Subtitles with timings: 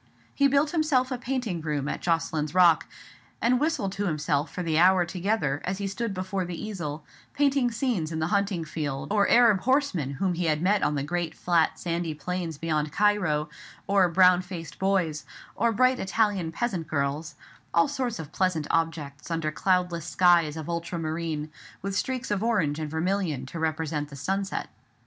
[0.33, 2.87] He built himself a painting room at Jocelyn's Rock;
[3.39, 7.69] and whistled to himself for the hour together, as he stood before the easel, painting
[7.69, 11.35] scenes in the hunting field, or Arab horsemen whom he had met on the great
[11.35, 13.47] flat sandy plains beyond Cairo,
[13.85, 15.23] or brown faced boys,
[15.55, 17.35] or bright Italian peasant girls;
[17.71, 21.51] all sorts of pleasant objects, under cloudless skies of ultra marine,
[21.83, 24.69] with streaks of orange and vermilion to represent the sunset.